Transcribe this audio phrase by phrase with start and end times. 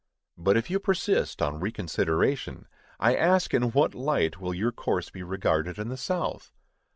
[0.35, 2.67] But, if you persist on reconsideration,
[2.99, 6.51] I ask in what light will your course be regarded in the South?